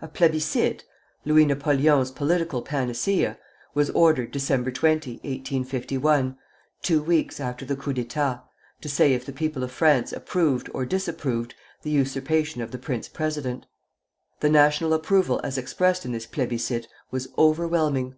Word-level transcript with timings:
A 0.00 0.08
plébiscite 0.08 0.84
Louis 1.26 1.44
Napoleon's 1.44 2.10
political 2.10 2.62
panacea 2.62 3.36
was 3.74 3.90
ordered 3.90 4.32
Dec. 4.32 4.72
20, 4.72 5.10
1851, 5.16 6.38
two 6.80 7.02
weeks 7.02 7.38
after 7.40 7.66
the 7.66 7.76
coup 7.76 7.92
d'état, 7.92 8.40
to 8.80 8.88
say 8.88 9.12
if 9.12 9.26
the 9.26 9.34
people 9.34 9.62
of 9.62 9.70
France 9.70 10.14
approved 10.14 10.70
or 10.72 10.86
disapproved 10.86 11.54
the 11.82 11.90
usurpation 11.90 12.62
of 12.62 12.70
the 12.70 12.78
prince 12.78 13.06
president. 13.06 13.66
The 14.40 14.48
national 14.48 14.94
approval 14.94 15.42
as 15.44 15.58
expressed 15.58 16.06
in 16.06 16.12
this 16.12 16.26
plébiscite 16.26 16.86
was 17.10 17.28
overwhelming. 17.36 18.14